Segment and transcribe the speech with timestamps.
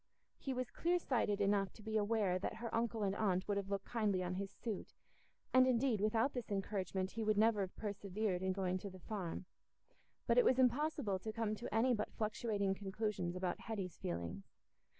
[0.39, 3.69] He was clear sighted enough to be aware that her uncle and aunt would have
[3.69, 4.95] looked kindly on his suit,
[5.53, 9.45] and indeed, without this encouragement he would never have persevered in going to the Farm;
[10.25, 14.49] but it was impossible to come to any but fluctuating conclusions about Hetty's feelings.